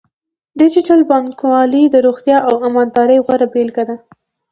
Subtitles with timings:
[0.59, 3.95] ډیجیټل بانکوالي د روڼتیا او امانتدارۍ غوره بیلګه ده.